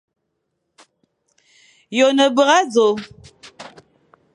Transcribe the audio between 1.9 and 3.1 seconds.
Ye one bera dzo?